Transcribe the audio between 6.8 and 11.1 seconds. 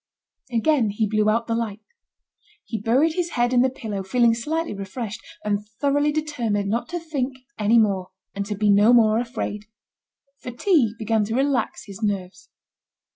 to think any more, and to be no more afraid. Fatigue